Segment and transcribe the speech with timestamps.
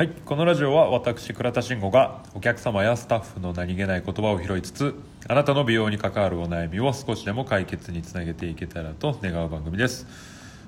[0.00, 4.94] はい、このラジオは私倉田慎吾がお客様やスタッフの何気ない言葉を拾いつつ
[5.28, 10.06] あなたの美容に関わるお悩みを少しでも解決につなげていけたらと願う番組です。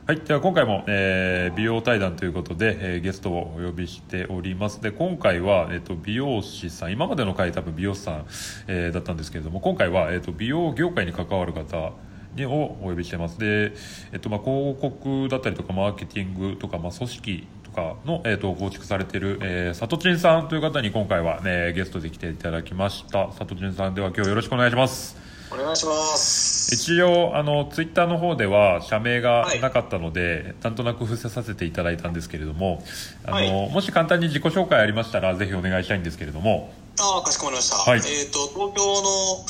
[0.06, 4.82] はい、では今回も、えー美容対談ということで、えーゲストをお呼びしております。
[4.82, 8.26] で今回は、えー、と美容師さん今までの回多分美容師さん、
[8.66, 11.92] えーだったんですけれども今回は、えー、と美容業界に関わる方
[12.36, 13.38] にをお呼びしてます。
[13.38, 13.72] で、
[14.12, 23.32] えっとまあ、広告だったりとかマーケティングとか、まあ、組織かの、えっと構築されている、えー、さとちんさんという方に今回は、ね、ゲストで来ていただきました。
[23.32, 25.16] さとちんさんでは今日よろしくお願いします。
[25.52, 26.74] お願いします。
[26.74, 32.82] 一応あのツイッターの方では社名がなかったので、なんとなく伏せさせていただいたんですけれども
[33.24, 33.70] あの、はい。
[33.70, 36.72] もし簡単に自己紹介ありましたらぜひお願いしたいんですけれども。
[37.00, 37.76] ああ、かしこまりました。
[37.76, 38.00] はい。
[38.00, 39.46] えっ、と、東京の、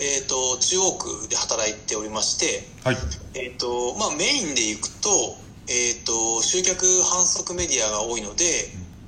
[0.00, 2.96] えっ、と、中央区で働いておりまして、はい。
[3.34, 5.36] えっ、と、まあ、メインで行くと、
[5.68, 8.44] えっ、と、集客反則メディアが多いので、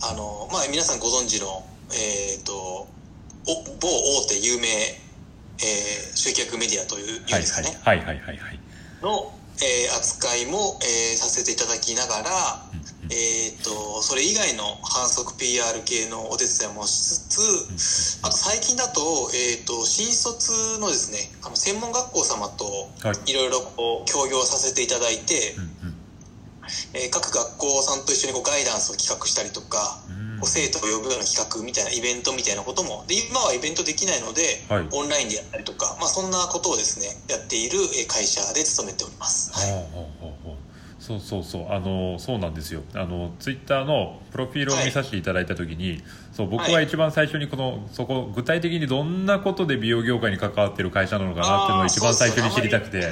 [0.02, 2.88] あの、まあ、皆さんご存知の、えっ、と、
[3.46, 3.88] お某
[4.24, 7.78] 大手有名、えー集客メディアという、いうんはいですかね。
[7.82, 7.98] はい。
[7.98, 8.60] はいはいはいはい。
[9.02, 12.68] の、えー扱いも、えーさせていただきながら、
[13.10, 19.00] えー、とそれ以外の反則 PR 系のお手伝いもしつつあと最近だと,、
[19.32, 22.64] えー、と新卒のですねあの専門学校様と
[23.00, 23.30] はい。
[23.30, 25.77] いろいろこう協業させていただいて、うんうん
[26.94, 30.28] えー各学校さんと一緒にこうガイダンスを企画したりとか、うん。
[30.44, 34.86] 生徒を呼ぶような企画みたいなイベントみたいなこともで今はイベントできないので、はい。
[34.92, 39.50] オンラインでやったりとか、まあ、そんなことをですねやっているえー会社で勤めております。
[39.52, 39.72] はい
[41.08, 41.72] そうそうそう。
[41.72, 42.82] あのそうなんですよ。
[42.94, 53.10] あのツイッターのプロフィールを見させていただいた時に、そう僕は一番最初にこのそこ具体的にどんなことで美容業界に関わってる会社なのかなっていうのを一番最初に知りたくて。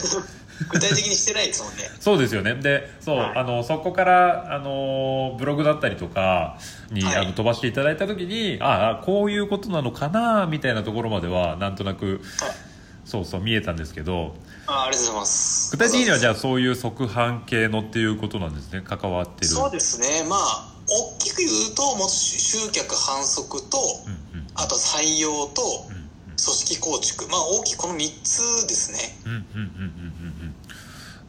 [0.70, 1.82] 具体的にしてないですもんね。
[2.00, 2.54] そうですよね。
[2.54, 3.32] でそう、はい。
[3.36, 6.58] あのそこからあのブログだったりとか
[6.90, 7.16] に、はい。
[7.16, 12.66] あの飛ばしていただいた時にああこういうことなのかなみたいなところまではなんとなくはい
[13.06, 14.34] そうそう見えたんですけど
[14.66, 15.76] あありがとうございます。
[15.76, 20.28] 具体的にはじゃゃあそういう側販系のっていうことなんですね関わってるそうですね。
[20.28, 26.06] まあ、大きく言うと、もう集客反則と、うんうんあと採用と、うん
[26.38, 27.28] 組織構築。
[27.28, 28.98] まあ、大きくこの3つですね。
[29.24, 30.54] うんうんうんうんうん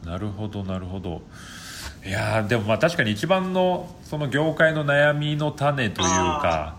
[0.04, 1.22] うんなるほどなるほど
[2.04, 6.76] いやーでもまあ確かに一番のその業界の悩みの種というか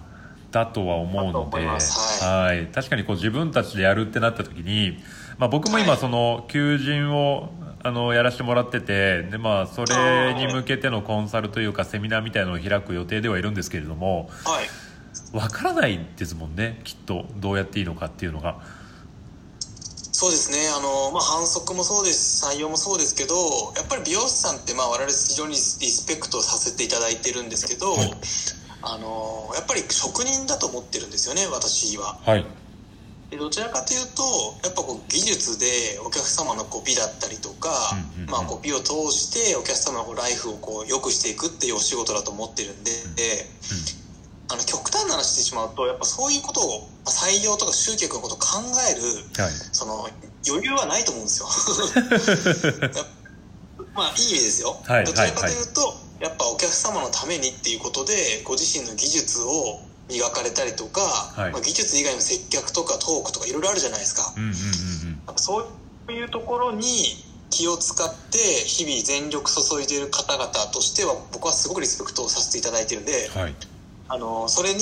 [0.52, 4.98] だとは思うのではい確かにこう自分たちでやるってなった時に、
[5.38, 7.52] まあ、僕も今はいその求人を
[7.82, 14.66] あのやらせてもらっててで、まあ、それに向けてのコンサルというかセミナーみたいなのを開く予定ではいるんですけれどもはい。
[15.34, 18.60] わからないですもんねきっとどうやっていいのかっていうのが。
[20.12, 20.58] そうですね。
[20.68, 23.36] あの、まあ、反則もそうですし、採用もそうですけど、
[23.78, 28.14] やっぱり美容師さんって、まあ、我々非常にリスペクトさせていただいてるんですけど、はい
[28.82, 32.20] あの、やっぱり職人だと思ってるんですよね、私は。
[32.26, 32.46] はい
[33.30, 34.24] でどちらかというと
[34.64, 37.70] やっぱこう技術でお客様のこう美だったりとか、
[38.18, 42.92] うんうんうんまあ、こう美を通してお客様のこうライフをこう良くしていくっていうお仕事だと思ってるんで、
[44.50, 49.02] あの極端な話してしまうとやっぱそういうことをまあ採用とか集客のことを考える
[49.38, 50.10] はいその
[50.48, 51.48] 余裕はないと思うんですよ。
[53.94, 54.82] まあいい意味ですよ。
[54.86, 61.52] はいどちらかというと、やっぱお客様のためにっていうことでご自身の技術を磨かれたりとか、はい。
[61.52, 64.34] まあ、技術以外の接客とかトークとかいろいろあるじゃないですか。
[64.36, 65.38] うんうんうんうん。
[65.38, 65.64] そ
[66.08, 66.84] ういうところに
[67.50, 73.56] 気を使って日々全力注いでいる方々としては僕はすごくリスペクトをさせていただいてるんで、はい。
[74.10, 74.80] あのそれに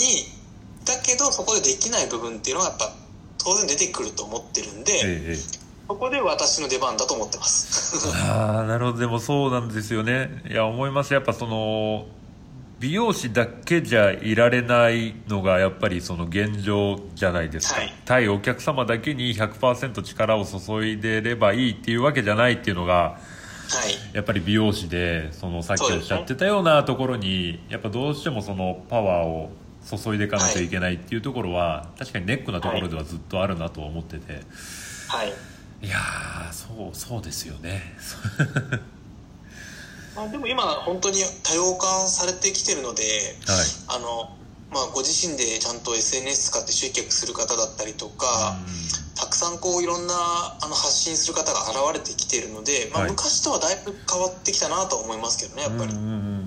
[0.86, 2.96] だけどそこでできない部分っていうのはやっぱ
[3.38, 5.57] 当然出てくると思ってるんで、ええええ
[5.88, 8.10] そこで私の出番だと思ってます。
[8.30, 9.00] ああなるほど。
[9.00, 10.44] でもそうなんですよね。
[10.50, 11.14] いや思います。
[11.14, 12.08] やっぱその
[12.80, 17.94] 美容師だけじゃいられないのがやっぱりその現状じゃないですか、はい。
[18.06, 23.20] 対お客様だけに100%力を注いでればいいっていうわけじゃないっていうのが
[23.70, 24.16] はい。
[24.16, 29.52] やっぱり美容師でそのさっきおっしゃってたようなところにやっぱどうしてもそのパワーを
[29.88, 34.42] 注いでいかなきゃいけないっていうところは確かにネックなところではずっとあるなと思ってて、
[35.08, 35.30] はい。
[35.30, 35.34] い、
[35.82, 37.96] やーそうそうですよね。
[40.16, 43.66] ま あ、でも今本当に多様化されてきてるのではい。
[43.88, 44.36] あの、
[44.72, 48.58] まあ、ご自身でちゃんと SNS 使って集客する方だったりとか、
[49.16, 53.12] たくさんこういろんなあの発信する方が現れてきてるので、まあ、はい。
[53.12, 55.94] 昔とはだいぶ変わってきたなとは思いますけどねやっぱり。
[55.94, 56.47] うんうんうん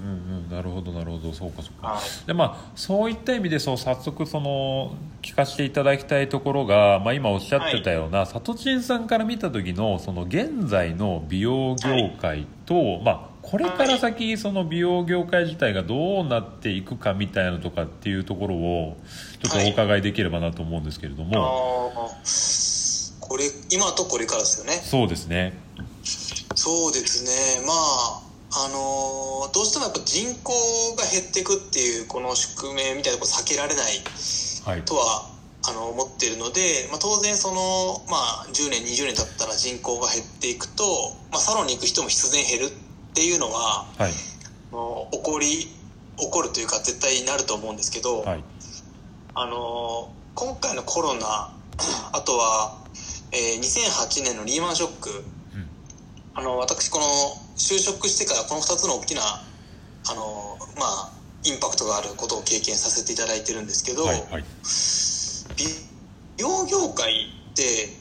[0.61, 1.33] なるほどなるほど。
[1.33, 1.89] そうかそうか。
[1.89, 2.27] はい。
[2.27, 18.97] でまあそういった意味でそう早速その聞かせていただきたいところが、まあ、今おっしゃってたような、さとちんさんから見た時のその現在の美容業界と、まあ、これから先その美容業界自体がどうなっていくかみたいなとかっていうところを
[19.43, 22.11] ちょっとお伺いできればなと思うんですけれども、
[23.21, 24.73] これ今とこれからですよね。
[24.85, 25.55] そうですね。
[26.55, 27.67] そうですね。
[27.67, 30.53] まああのーどうしてもやっぱ人口
[30.97, 34.03] が減っていくっていうこの宿命みたいなとこ避けられない
[34.65, 34.83] はい。
[34.83, 35.27] とは
[35.69, 40.85] あの思ってるので、まあ、当然その、まあ、10年20年経ったら人口が減っていくと、
[41.33, 44.13] まあ、サロンに行く人も必然減るっていうのははい。
[44.71, 45.47] もう起こり
[46.17, 48.45] 起こるというか絶対になると思うんですけど、はい。
[49.35, 51.53] あの今回のコロナ
[52.13, 52.79] あとは、
[53.33, 55.11] えー2008年のリーマンショック。
[55.55, 55.67] うん。
[56.35, 57.05] あの私この
[57.61, 61.13] 就職してからこの2つの大きなあのまあ
[61.45, 64.45] インパクトがあることを経験させていただいてるんですけど、はいはい。
[65.57, 65.65] 美
[66.39, 67.13] 容業界
[67.53, 67.97] って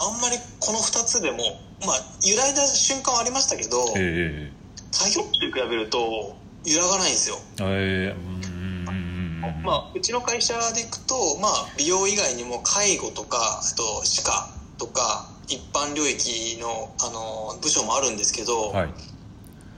[0.00, 4.52] あんまりこの2つでもまあ揺らいだ瞬間はありましたけどえ
[4.90, 7.36] 作業って比べると揺らがないんですよ。
[7.60, 9.62] えええうんうんうんうん。
[9.62, 18.90] まあ、うちの会社でいくと、まあ、美容以外にも介護とかあと歯科とか一般領域のあの部署もあるんですけど、はい。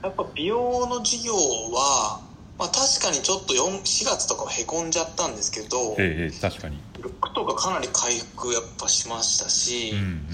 [0.03, 2.21] やっぱ美容の事業は、
[2.59, 6.77] まあ、確かにちょっと4 4月とかはへこんじゃったんですけどええええ確かに。
[7.01, 10.27] ルックとかかなり回復やっぱしましたし、うんうん。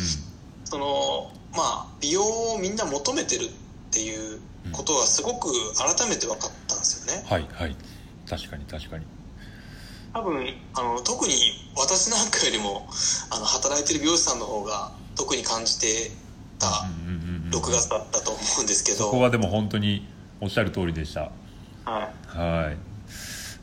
[0.65, 3.47] そのまあ美容をみんな求めてるっ
[3.91, 4.41] ていう
[4.74, 7.24] ことがすごく改めて分かったんですよね。
[7.25, 7.75] はいはい。
[8.27, 9.06] 確かに確かに。
[10.13, 10.44] 多分
[10.74, 11.33] あの特に
[11.77, 12.88] 私なんかよりも
[13.30, 16.12] あの働いてる美容師さんの方が特に感じて
[16.57, 20.07] たうんうんうんうん6月だったと思うんですけど、そこはでも本当に
[20.39, 21.31] おっしゃる通りでした。
[21.83, 22.38] はい。
[22.38, 22.77] はい。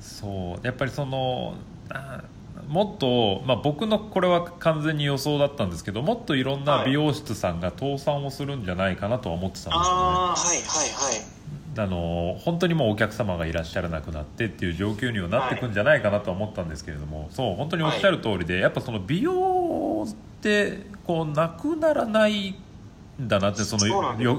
[0.01, 0.67] そう。
[0.67, 1.55] やっぱりその
[1.89, 2.25] あ
[2.69, 9.81] もっと、まあ、僕のこれは完全に予想だったんですけどもっといろんな美容室さんが倒産をするんじゃないかなとは思ってたんですよね。
[9.81, 11.37] ああはいはいはい。
[11.79, 23.87] あの本当にもうお客様がいらっしゃらなくなってっていう状況にはなっていくんじゃないかなとは思ったんですけれども、そう本当におっしゃる通りで、やっぱその美容ってこうなくならないんだなってその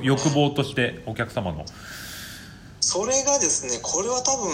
[0.04, 1.66] 欲望としてお客様の。
[2.80, 4.52] それがですねこれは多分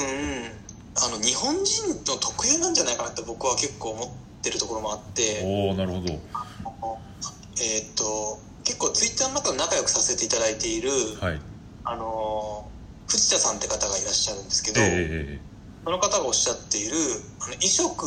[0.96, 5.42] あの日本人の特有なんじゃないかなって僕は結構思ってるところもあって。
[5.44, 6.14] おおなるほど。
[6.14, 10.90] えーっと結構ツイッターの中で仲良くさせていただいている、
[11.20, 11.42] はい。
[11.84, 12.70] あの
[13.08, 15.40] 藤田さんって方がいらっしゃるんですけど、え
[15.84, 16.96] その方がおっしゃっている
[17.42, 18.06] あの衣食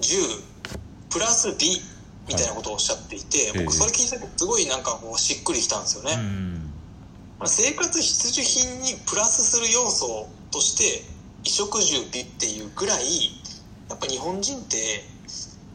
[0.00, 0.18] 住
[1.10, 1.80] プラス美
[2.28, 6.72] みたいなことをおっしゃっていて、ええ僕それ聞いた時すごいなんかこうしっくりきたんですよえうね、ん
[7.46, 11.04] 生活必需品にプラスする要素として
[11.44, 13.04] 衣食住美っていうぐらい
[13.90, 15.04] やっぱ日本人って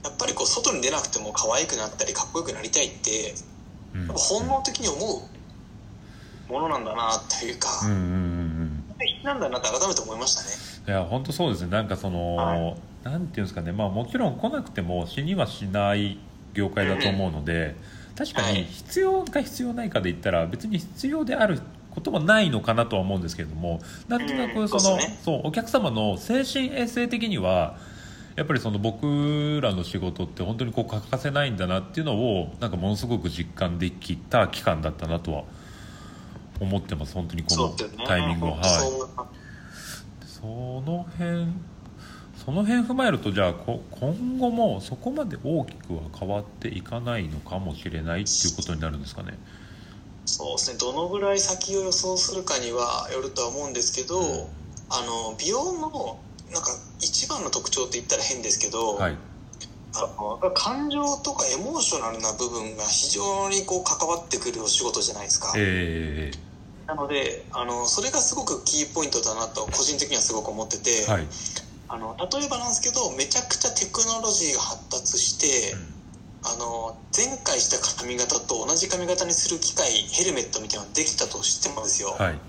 [0.03, 3.35] やっぱりこう外に出なくても可愛くなったりかっこよくなりたいって
[3.93, 4.07] うん。
[4.07, 4.97] やっぱ本能的に思
[6.49, 8.13] うものなんだなというか、うんうんうんう
[9.21, 9.23] ん。
[9.23, 10.47] なんだなって改めて思いましたね。
[10.87, 11.69] いや本当そうですね。
[11.69, 13.71] なんかその、はなんていうんですかね。
[13.71, 16.17] まあもちろん来なくても死にはしない
[16.53, 17.75] 業界だと思うので、
[18.17, 18.63] 確かにはい。
[18.65, 27.77] 必要か必要ないかで言ったら別に必要であることもないのかなとは思うんですけれどもなんとなうんくその、そうお客様の精神衛生的には
[28.35, 35.43] やっぱりその僕らの仕事って本当にこう欠かせないんだなっていうのをなんかものすごく実感できた期間だったなとは
[36.59, 37.13] 思ってます。
[37.13, 38.61] 本当にこのタイミングを、はい。
[40.25, 41.47] その辺
[42.49, 49.37] その辺踏まえるとじゃあこ今後もそこまで大きくは変わっていかないのかもしれないっていうことになるんですかね。
[50.25, 50.79] そうですね。
[50.79, 54.49] どのぐらい先を予想するかにはよるとは思うんですけど、
[54.89, 56.19] あの美容の
[56.51, 59.15] なんか一番の特徴って言ったら変ですけど、はい。
[59.93, 66.31] あの感情とかエモーショナルな部分が非常にこう関わってくるお仕事じゃないですか、え
[66.87, 71.27] なのであのそれがすごくキーポイントだなと個人的にはすごく思ってて、ー、はい、
[71.89, 75.73] あの例えばなんですけどめちゃくちゃテクノロジーが発達して、
[76.45, 82.39] あの前回した髪型と同じ髪型にする機械ヘルメットみたいなのができたとしてもですよ、はい。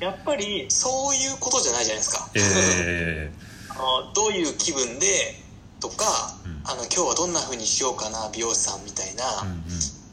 [0.00, 3.32] やっぱりそういうことじゃないじゃないですか、え
[3.70, 3.74] あ
[4.06, 5.42] のどういう気分で
[5.80, 6.62] とか、うん。
[6.64, 9.66] あの今日はどんな風にしようかな美容師さんみたいな、ーうんうん。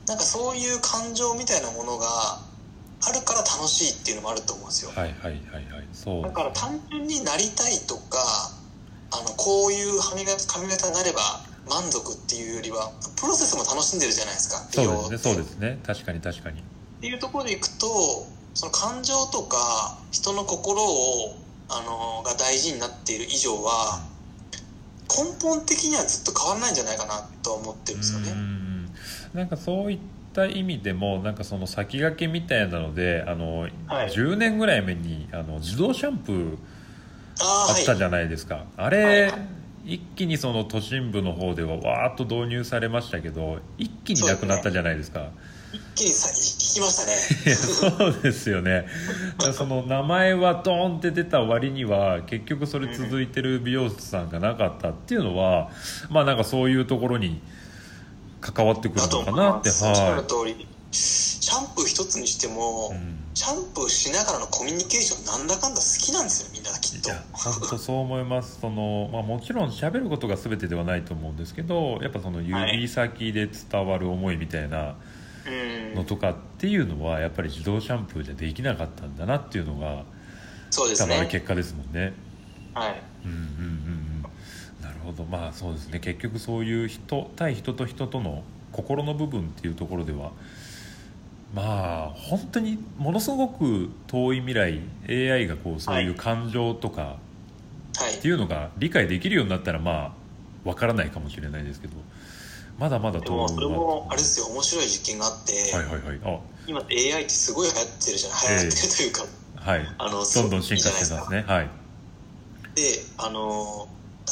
[0.07, 2.39] なんかそういう感情みたいなものが
[3.07, 4.91] あるから楽しいっていうのもあると思うんですよ。
[4.91, 5.87] はいはいはいはい。
[5.93, 6.23] そう。
[6.23, 8.51] だから単純になりたいとか
[9.11, 11.21] あのこういう髪型髪型になれば
[11.69, 14.57] 満足っていうよりはプロセスも楽しんでるじゃないですか。
[14.71, 15.79] そうですねそうですね。
[15.85, 16.59] 確かに確かに。
[16.59, 16.63] っ
[17.01, 21.37] ていうところでいくとその感情とか人の心を
[21.69, 24.01] あのが大事になっている以上は
[25.07, 28.31] 根本的にはずっと変わらないんじゃないかなとは思ってるんですようね。
[28.31, 28.85] ん。
[29.33, 29.99] なんかそういっ
[30.39, 33.71] たった意味でもなんかその先駆けみたいなのであの、はい。
[34.09, 36.57] 10年ぐらい目にあの自動シャンプー
[37.41, 39.31] あったじゃないですか、あはれ、
[39.85, 39.93] い。
[39.93, 45.29] 一気にその都心部の方ではわーっと導入されましたけど一気になくなったじゃないですか。
[45.71, 47.55] 一気にさ引きましたね。
[47.55, 48.85] そうですよね。
[49.53, 55.69] その名前はドーンって出た割には結局それ続いてる美容室さんがなかったっていうのは
[56.09, 57.39] まあなんかそういうところに
[58.41, 63.19] 関わってくるのかなって思いますおっしゃるは通りシャンプー一つにしても、い、うん。
[63.33, 67.09] シャンプーしながらのコミュニケーションなんだかんだ好きなんですよみんなきっと。
[67.09, 68.59] いや本当そう思います。
[68.59, 74.95] その、 まあ、もちろん喋ることが全てではないと思うんですけどやっぱその指先で伝わる思いみたいな
[75.45, 75.95] うん。
[75.95, 80.03] のとかっていうのはやっぱり自動シャンプーじゃできなかったんだなっていうのが
[80.71, 81.27] そうですね。
[81.31, 82.13] 結果ですもんね。
[82.73, 83.01] はい。
[83.25, 83.41] うんうんう
[84.17, 84.18] ん
[85.11, 85.99] ほどまあそうですね。
[85.99, 90.31] 結局そういう人対人と人との心の部分っていうところでは
[91.53, 97.17] まあ本当にものすごく遠い未来 AI がこうそういう感情とか
[97.97, 98.17] はい。
[98.17, 100.11] っていうのが理解できるようになったらまあ
[100.63, 101.93] わからないかもしれないですけど
[102.77, 104.45] まだまだ遠いそれもあれですよ。
[104.47, 106.41] 面白い実験があって、はいはいはい。
[106.67, 109.25] 今って AI ってすごい流行ってるじゃない流行ってるというか、
[109.57, 109.95] あはい。
[109.97, 111.43] あのどんどん進化してますね。
[111.45, 111.69] はい。
[112.75, 112.83] で
[113.17, 113.89] あの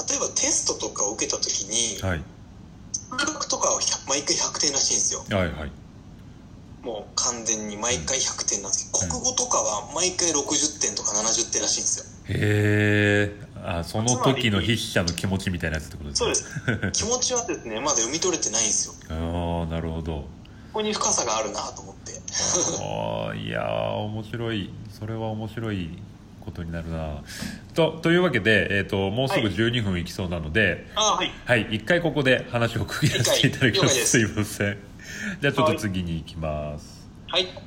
[0.08, 2.24] 例えばテストとかを受けた時にはい。
[2.94, 5.24] 数学とかは100毎回100点らしいんですよ。
[5.38, 5.72] はいはい。
[6.84, 9.10] もう完全に毎回100点なんですけど、うん。
[9.10, 12.06] 国語とかは毎回60点とか70点らしいんですよ。
[12.30, 16.30] へえあその時の筆者の気持ちみたいなやつってことですそう
[16.76, 17.04] ねです。
[17.04, 18.94] 気持ちはですねまだ読み取れてないんですよ。
[19.10, 20.14] ああなるほど。
[20.14, 20.26] こ
[20.74, 22.22] こに深さがあるなと思って。
[22.80, 24.70] ああいやー面白い。
[24.98, 25.98] それは面白い
[26.48, 27.22] ことになるな。
[27.76, 29.56] とというわけで、えー、ともうすぐはい。
[29.56, 31.32] 12分いきそうなのであはい。
[31.46, 34.08] はい一回ここで話を区切らせていただきます。
[34.08, 34.78] すいません。
[35.42, 37.08] じゃあちょっと次に行きます。
[37.28, 37.67] はい